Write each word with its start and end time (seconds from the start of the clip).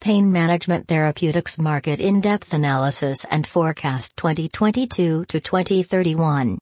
Pain 0.00 0.32
Management 0.32 0.88
Therapeutics 0.88 1.58
Market 1.58 2.00
In-Depth 2.00 2.54
Analysis 2.54 3.26
and 3.30 3.46
Forecast 3.46 4.16
2022 4.16 5.26
to 5.26 5.40
2031. 5.40 6.58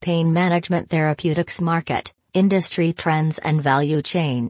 Pain 0.00 0.32
Management 0.32 0.88
Therapeutics 0.88 1.60
Market, 1.60 2.14
Industry 2.32 2.94
Trends 2.94 3.38
and 3.38 3.62
Value 3.62 4.00
Chain. 4.00 4.48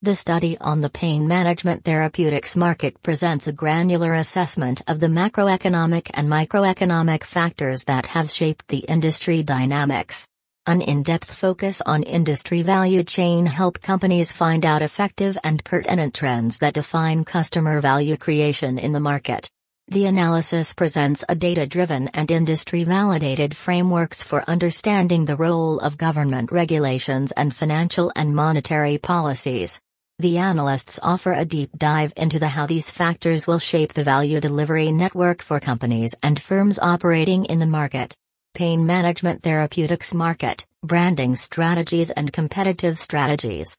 The 0.00 0.14
study 0.14 0.56
on 0.60 0.80
the 0.80 0.90
pain 0.90 1.26
management 1.26 1.82
therapeutics 1.82 2.56
market 2.56 3.02
presents 3.02 3.48
a 3.48 3.52
granular 3.52 4.14
assessment 4.14 4.80
of 4.86 5.00
the 5.00 5.08
macroeconomic 5.08 6.08
and 6.14 6.28
microeconomic 6.28 7.24
factors 7.24 7.82
that 7.86 8.06
have 8.06 8.30
shaped 8.30 8.68
the 8.68 8.78
industry 8.78 9.42
dynamics. 9.42 10.28
An 10.66 10.82
in-depth 10.82 11.34
focus 11.34 11.82
on 11.84 12.04
industry 12.04 12.62
value 12.62 13.02
chain 13.02 13.46
help 13.46 13.82
companies 13.82 14.30
find 14.30 14.64
out 14.64 14.82
effective 14.82 15.36
and 15.42 15.64
pertinent 15.64 16.14
trends 16.14 16.58
that 16.58 16.74
define 16.74 17.24
customer 17.24 17.80
value 17.80 18.16
creation 18.16 18.78
in 18.78 18.92
the 18.92 19.00
market. 19.00 19.50
The 19.88 20.04
analysis 20.04 20.74
presents 20.74 21.24
a 21.28 21.34
data-driven 21.34 22.06
and 22.14 22.30
industry-validated 22.30 23.56
frameworks 23.56 24.22
for 24.22 24.44
understanding 24.46 25.24
the 25.24 25.36
role 25.36 25.80
of 25.80 25.98
government 25.98 26.52
regulations 26.52 27.32
and 27.32 27.52
financial 27.52 28.12
and 28.14 28.32
monetary 28.32 28.98
policies. 28.98 29.80
The 30.20 30.38
analysts 30.38 30.98
offer 31.00 31.32
a 31.32 31.44
deep 31.44 31.70
dive 31.78 32.12
into 32.16 32.40
the 32.40 32.48
how 32.48 32.66
these 32.66 32.90
factors 32.90 33.46
will 33.46 33.60
shape 33.60 33.92
the 33.92 34.02
value 34.02 34.40
delivery 34.40 34.90
network 34.90 35.42
for 35.42 35.60
companies 35.60 36.12
and 36.24 36.42
firms 36.42 36.76
operating 36.80 37.44
in 37.44 37.60
the 37.60 37.66
market. 37.66 38.16
Pain 38.52 38.84
management 38.84 39.44
therapeutics 39.44 40.12
market, 40.12 40.66
branding 40.82 41.36
strategies 41.36 42.10
and 42.10 42.32
competitive 42.32 42.98
strategies. 42.98 43.78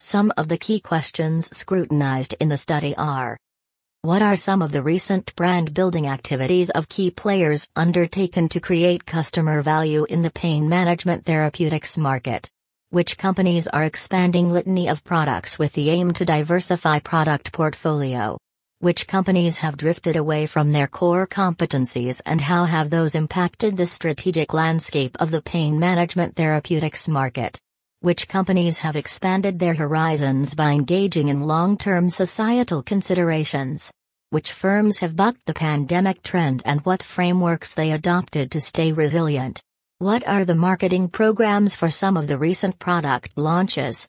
Some 0.00 0.32
of 0.38 0.48
the 0.48 0.56
key 0.56 0.80
questions 0.80 1.54
scrutinized 1.54 2.34
in 2.40 2.48
the 2.48 2.56
study 2.56 2.94
are 2.96 3.36
what 4.00 4.22
are 4.22 4.36
some 4.36 4.62
of 4.62 4.72
the 4.72 4.82
recent 4.82 5.36
brand 5.36 5.74
building 5.74 6.06
activities 6.06 6.70
of 6.70 6.88
key 6.88 7.10
players 7.10 7.68
undertaken 7.76 8.48
to 8.48 8.60
create 8.60 9.04
customer 9.04 9.60
value 9.60 10.06
in 10.08 10.22
the 10.22 10.30
pain 10.30 10.70
management 10.70 11.26
therapeutics 11.26 11.98
market? 11.98 12.50
Which 12.90 13.18
companies 13.18 13.66
are 13.66 13.82
expanding 13.82 14.52
litany 14.52 14.88
of 14.88 15.02
products 15.02 15.58
with 15.58 15.72
the 15.72 15.90
aim 15.90 16.12
to 16.12 16.24
diversify 16.24 17.00
product 17.00 17.52
portfolio? 17.52 18.38
Which 18.78 19.08
companies 19.08 19.58
have 19.58 19.76
drifted 19.76 20.14
away 20.14 20.46
from 20.46 20.70
their 20.70 20.86
core 20.86 21.26
competencies 21.26 22.22
and 22.24 22.40
how 22.40 22.64
have 22.64 22.90
those 22.90 23.16
impacted 23.16 23.76
the 23.76 23.86
strategic 23.86 24.54
landscape 24.54 25.16
of 25.18 25.32
the 25.32 25.42
pain 25.42 25.80
management 25.80 26.36
therapeutics 26.36 27.08
market? 27.08 27.58
Which 28.02 28.28
companies 28.28 28.78
have 28.78 28.94
expanded 28.94 29.58
their 29.58 29.74
horizons 29.74 30.54
by 30.54 30.70
engaging 30.70 31.26
in 31.26 31.40
long 31.40 31.76
term 31.76 32.08
societal 32.08 32.84
considerations? 32.84 33.90
Which 34.30 34.52
firms 34.52 35.00
have 35.00 35.16
bucked 35.16 35.44
the 35.46 35.54
pandemic 35.54 36.22
trend 36.22 36.62
and 36.64 36.82
what 36.82 37.02
frameworks 37.02 37.74
they 37.74 37.90
adopted 37.90 38.52
to 38.52 38.60
stay 38.60 38.92
resilient? 38.92 39.60
What 39.98 40.28
are 40.28 40.44
the 40.44 40.54
marketing 40.54 41.08
programs 41.08 41.74
for 41.74 41.90
some 41.90 42.18
of 42.18 42.26
the 42.26 42.36
recent 42.36 42.78
product 42.78 43.38
launches? 43.38 44.06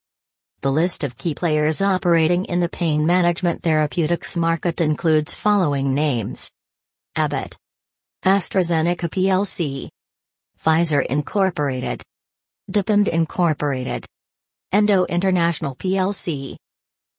The 0.60 0.72
list 0.72 1.06
of 1.06 1.18
key 1.18 1.36
players 1.36 1.82
operating 1.82 2.44
in 2.46 2.60
the 2.60 2.68
pain 2.68 3.06
management 3.06 3.64
therapeutics 3.64 4.36
market 4.36 4.82
includes 4.82 5.34
following 5.34 5.94
names 5.94 6.52
Abbott, 7.16 7.56
AstraZeneca 8.26 9.10
plc, 9.10 9.90
Pfizer 10.64 11.06
Incorporated, 11.08 12.02
Dupont 12.72 13.10
Incorporated, 13.10 14.06
Endo 14.72 15.04
International 15.06 15.76
plc, 15.76 16.56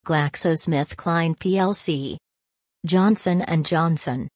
GlaxoSmithKline 0.06 1.37
plc, 1.37 2.17
Johnson 2.87 3.45
& 3.55 3.65
Johnson, 3.65 4.29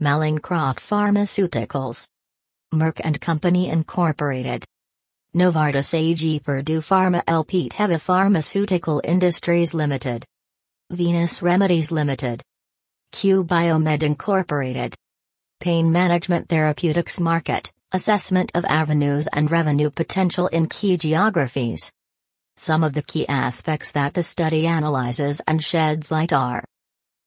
Mallinckrodt 0.00 0.76
Pharmaceuticals, 0.76 2.06
Merck 2.72 3.20
& 3.20 3.20
Company 3.20 3.68
Incorporated, 3.68 4.64
Novartis 5.34 5.92
AG 5.92 6.40
Purdue 6.40 6.80
Pharma 6.80 7.22
LP 7.26 7.68
Teva 7.68 8.00
Pharmaceutical 8.00 9.00
Industries 9.02 9.74
Limited, 9.74 10.24
Venus 10.92 11.42
Remedies 11.42 11.90
Limited, 11.90 12.42
Q 13.10 13.42
Biomed 13.42 14.04
Incorporated, 14.04 14.94
Pain 15.60 15.90
Management 15.90 16.48
Therapeutics 16.48 17.18
Market, 17.18 17.72
Assessment 17.92 18.52
of 18.54 18.64
Avenues 18.66 19.28
and 19.32 19.50
Revenue 19.50 19.90
Potential 19.90 20.46
in 20.48 20.68
Key 20.68 20.96
Geographies. 20.96 21.92
Some 22.56 22.84
of 22.84 22.92
the 22.92 23.02
key 23.02 23.26
aspects 23.28 23.92
that 23.92 24.14
the 24.14 24.22
study 24.22 24.66
analyzes 24.66 25.40
and 25.46 25.62
sheds 25.62 26.10
light 26.10 26.32
are 26.32 26.64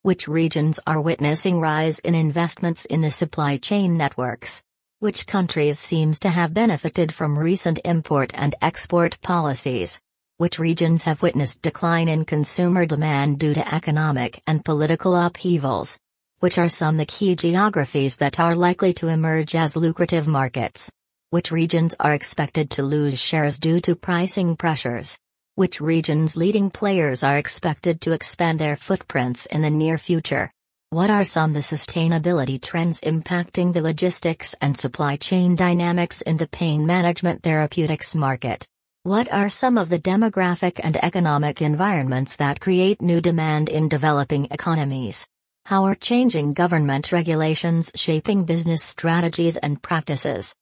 which 0.01 0.29
regions 0.29 0.79
are 0.87 1.01
witnessing 1.01 1.59
rise 1.59 1.99
in 1.99 2.15
investments 2.15 2.85
in 2.85 3.01
the 3.01 3.11
supply 3.11 3.57
chain 3.57 3.97
networks? 3.97 4.63
Which 4.99 5.27
countries 5.27 5.77
seems 5.77 6.17
to 6.19 6.29
have 6.29 6.53
benefited 6.53 7.13
from 7.13 7.37
recent 7.37 7.79
import 7.83 8.31
and 8.33 8.55
export 8.61 9.19
policies? 9.21 9.99
Which 10.37 10.57
regions 10.57 11.03
have 11.03 11.21
witnessed 11.21 11.61
decline 11.61 12.07
in 12.07 12.23
consumer 12.23 12.85
demand 12.85 13.39
due 13.39 13.53
to 13.53 13.75
economic 13.75 14.41
and 14.47 14.63
political 14.63 15.17
upheavals? 15.17 15.99
Which 16.39 16.57
are 16.57 16.69
some 16.69 16.95
the 16.95 17.05
key 17.05 17.35
geographies 17.35 18.15
that 18.17 18.39
are 18.39 18.55
likely 18.55 18.93
to 18.93 19.09
emerge 19.09 19.55
as 19.55 19.75
lucrative 19.75 20.25
markets? 20.25 20.89
Which 21.31 21.51
regions 21.51 21.95
are 21.99 22.13
expected 22.13 22.69
to 22.71 22.81
lose 22.81 23.21
shares 23.21 23.59
due 23.59 23.81
to 23.81 23.93
pricing 23.93 24.55
pressures? 24.55 25.19
Which 25.55 25.81
regions' 25.81 26.37
leading 26.37 26.69
players 26.69 27.23
are 27.23 27.37
expected 27.37 27.99
to 28.01 28.13
expand 28.13 28.57
their 28.57 28.77
footprints 28.77 29.47
in 29.47 29.63
the 29.63 29.69
near 29.69 29.97
future? 29.97 30.49
What 30.91 31.09
are 31.09 31.25
some 31.25 31.51
the 31.51 31.59
sustainability 31.59 32.61
trends 32.61 33.01
impacting 33.01 33.73
the 33.73 33.81
logistics 33.81 34.55
and 34.61 34.77
supply 34.77 35.17
chain 35.17 35.57
dynamics 35.57 36.21
in 36.21 36.37
the 36.37 36.47
pain 36.47 36.85
management 36.85 37.43
therapeutics 37.43 38.15
market? 38.15 38.65
What 39.03 39.29
are 39.33 39.49
some 39.49 39.77
of 39.77 39.89
the 39.89 39.99
demographic 39.99 40.79
and 40.81 40.95
economic 41.03 41.61
environments 41.61 42.37
that 42.37 42.61
create 42.61 43.01
new 43.01 43.19
demand 43.19 43.67
in 43.67 43.89
developing 43.89 44.47
economies? 44.51 45.27
How 45.69 45.85
are 45.85 45.93
changing 45.93 46.55
government 46.55 47.11
regulations 47.11 47.91
shaping 47.93 48.43
business 48.43 48.83
strategies 48.83 49.55
and 49.55 49.79
practices? 49.79 50.55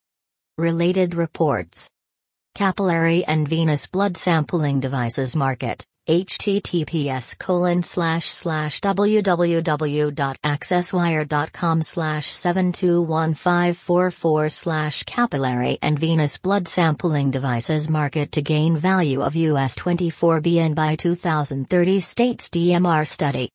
Related 0.57 1.15
reports 1.15 1.89
Capillary 2.55 3.23
and 3.23 3.47
venous 3.47 3.87
blood 3.87 4.17
sampling 4.17 4.81
devices 4.81 5.33
market. 5.33 5.85
https 6.09 7.39
colon 7.39 7.83
slash 7.83 8.25
slash 8.25 8.81
www.accesswire.com 8.81 11.81
slash 11.81 12.27
721544 12.27 14.49
slash 14.49 15.03
capillary 15.03 15.77
and 15.81 15.97
venous 15.97 16.37
blood 16.37 16.67
sampling 16.67 17.31
devices 17.31 17.89
market 17.89 18.33
to 18.33 18.41
gain 18.41 18.75
value 18.75 19.21
of 19.21 19.37
US 19.37 19.77
24 19.77 20.41
billion 20.41 20.73
by 20.73 20.97
2030 20.97 22.01
states 22.01 22.49
TMR 22.49 23.07
study. 23.07 23.49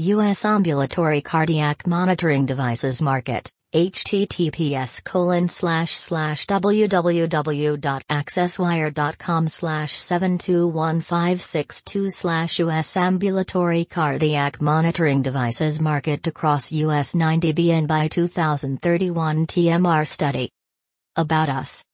U.S. 0.00 0.44
ambulatory 0.46 1.20
cardiac 1.20 1.86
monitoring 1.86 2.46
devices 2.46 3.02
market 3.02 3.52
https 3.74 5.04
colon 5.04 5.46
slash 5.48 5.92
slash 5.92 6.46
www.accesswire.com 6.46 9.46
slash 9.46 9.92
721562 9.92 12.10
slash 12.10 12.58
US 12.58 12.96
ambulatory 12.96 13.84
cardiac 13.84 14.60
monitoring 14.60 15.22
devices 15.22 15.80
market 15.80 16.26
across 16.26 16.72
US 16.72 17.14
90 17.14 17.52
billion 17.52 17.86
by 17.86 18.08
2031 18.08 19.46
TMR 19.46 20.08
study. 20.08 20.50
About 21.14 21.48
us. 21.48 21.84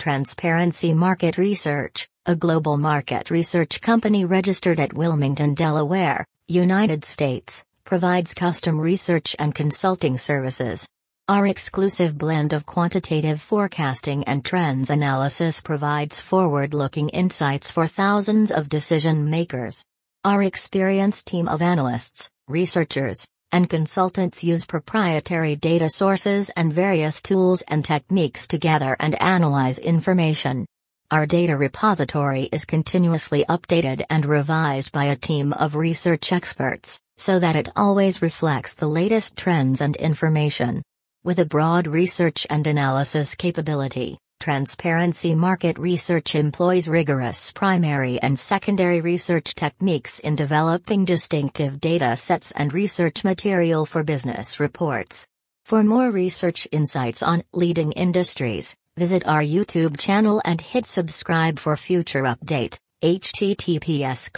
Transparency 0.00 0.92
Market 0.92 1.38
Research, 1.38 2.08
a 2.26 2.34
global 2.34 2.76
market 2.78 3.30
research 3.30 3.80
company 3.80 4.24
registered 4.24 4.80
at 4.80 4.92
Wilmington, 4.92 5.54
Delaware, 5.54 6.26
United 6.52 7.02
States, 7.02 7.64
provides 7.84 8.34
custom 8.34 8.78
research 8.78 9.34
and 9.38 9.54
consulting 9.54 10.18
services. 10.18 10.86
Our 11.26 11.46
exclusive 11.46 12.18
blend 12.18 12.52
of 12.52 12.66
quantitative 12.66 13.40
forecasting 13.40 14.24
and 14.24 14.44
trends 14.44 14.90
analysis 14.90 15.62
provides 15.62 16.20
forward 16.20 16.74
looking 16.74 17.08
insights 17.08 17.70
for 17.70 17.86
thousands 17.86 18.52
of 18.52 18.68
decision 18.68 19.30
makers. 19.30 19.86
Our 20.24 20.42
experienced 20.42 21.26
team 21.26 21.48
of 21.48 21.62
analysts, 21.62 22.30
researchers, 22.48 23.26
and 23.50 23.70
consultants 23.70 24.44
use 24.44 24.66
proprietary 24.66 25.56
data 25.56 25.88
sources 25.88 26.50
and 26.50 26.70
various 26.70 27.22
tools 27.22 27.62
and 27.62 27.82
techniques 27.82 28.46
to 28.48 28.58
gather 28.58 28.94
and 29.00 29.20
analyze 29.22 29.78
information. 29.78 30.66
Our 31.12 31.26
data 31.26 31.58
repository 31.58 32.44
is 32.52 32.64
continuously 32.64 33.44
updated 33.46 34.02
and 34.08 34.24
revised 34.24 34.92
by 34.92 35.04
a 35.04 35.14
team 35.14 35.52
of 35.52 35.76
research 35.76 36.32
experts, 36.32 37.02
so 37.18 37.38
that 37.38 37.54
it 37.54 37.68
always 37.76 38.22
reflects 38.22 38.72
the 38.72 38.86
latest 38.86 39.36
trends 39.36 39.82
and 39.82 39.94
information. 39.96 40.82
With 41.22 41.38
a 41.38 41.44
broad 41.44 41.86
research 41.86 42.46
and 42.48 42.66
analysis 42.66 43.34
capability, 43.34 44.16
Transparency 44.40 45.34
Market 45.34 45.78
Research 45.78 46.34
employs 46.34 46.88
rigorous 46.88 47.52
primary 47.52 48.18
and 48.22 48.38
secondary 48.38 49.02
research 49.02 49.54
techniques 49.54 50.18
in 50.18 50.34
developing 50.34 51.04
distinctive 51.04 51.78
data 51.78 52.16
sets 52.16 52.52
and 52.52 52.72
research 52.72 53.22
material 53.22 53.84
for 53.84 54.02
business 54.02 54.58
reports. 54.58 55.28
For 55.66 55.84
more 55.84 56.10
research 56.10 56.66
insights 56.72 57.22
on 57.22 57.44
leading 57.52 57.92
industries, 57.92 58.76
visit 58.96 59.26
our 59.26 59.42
YouTube 59.42 59.98
channel 59.98 60.40
and 60.44 60.60
hit 60.60 60.86
subscribe 60.86 61.58
for 61.58 61.76
future 61.76 62.22
update 62.22 62.78
https 63.02 64.30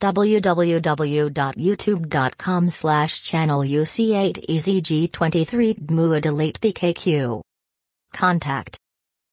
www.youtube.com 0.00 2.68
slash 2.68 3.22
channel 3.22 3.60
uc8ezg23 3.60 5.86
dmuadalate 5.86 6.58
bkq. 6.58 7.42
Contact 8.12 8.78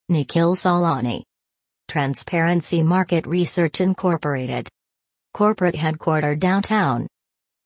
Nikhil 0.09 0.56
Sawlani. 0.56 1.21
Transparency 1.88 2.81
Market 2.81 3.27
Research 3.27 3.80
Incorporated. 3.80 4.68
Corporate 5.35 5.75
Headquarter 5.75 6.35
Downtown. 6.35 7.06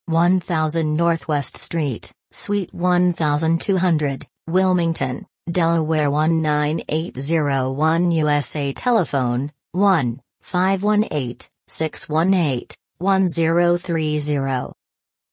1000 0.08 0.96
Northwest 0.96 1.58
Street, 1.58 2.12
Suite 2.31 2.74
1200, 2.74 4.25
Wilmington, 4.48 5.25
Delaware 5.50 6.10
19801 6.10 8.12
USA 8.12 8.74
Telephone 8.74 9.54
1 9.72 10.22
518 10.42 11.48
618 11.68 12.76
1030. 12.98 14.74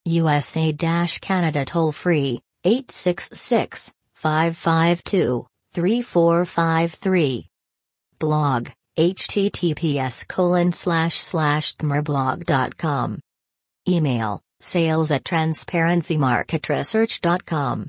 USA 0.07 0.73
Canada 1.21 1.65
toll 1.65 1.91
free 1.91 2.41
866 2.65 3.93
552 4.15 5.47
3453. 5.73 7.49
Blog 8.19 8.71
https 8.97 10.29
colon 10.29 10.71
slash 10.73 11.19
slash 11.19 11.75
com. 12.77 13.19
Email 13.89 14.41
sales 14.61 15.11
at 15.11 15.25
transparencymarketresearch.com. 15.25 17.89